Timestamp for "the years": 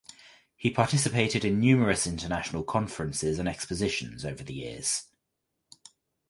4.43-5.03